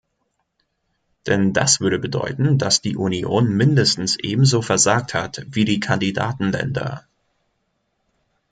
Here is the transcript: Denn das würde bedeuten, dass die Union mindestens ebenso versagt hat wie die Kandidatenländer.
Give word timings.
Denn 1.27 1.53
das 1.53 1.79
würde 1.79 1.99
bedeuten, 1.99 2.57
dass 2.57 2.81
die 2.81 2.95
Union 2.95 3.55
mindestens 3.55 4.15
ebenso 4.15 4.63
versagt 4.63 5.13
hat 5.13 5.43
wie 5.51 5.63
die 5.63 5.79
Kandidatenländer. 5.79 7.05